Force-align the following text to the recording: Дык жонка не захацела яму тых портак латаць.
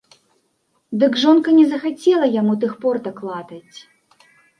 Дык 1.01 1.17
жонка 1.23 1.49
не 1.57 1.65
захацела 1.73 2.29
яму 2.41 2.53
тых 2.63 2.73
портак 2.87 3.21
латаць. 3.29 3.77